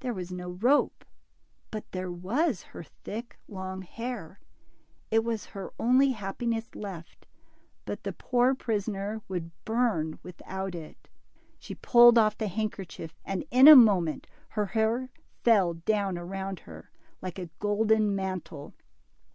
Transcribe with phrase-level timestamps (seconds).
[0.00, 1.06] There was no rope,
[1.70, 4.38] but there was her thick, long hair.
[5.10, 7.26] It was her only happiness left,
[7.86, 11.08] but the poor prisoner would burn without it.
[11.58, 15.08] She pulled off the handkerchief, and in a moment her hair
[15.44, 16.90] fell down around her,
[17.22, 18.74] like a golden mantle.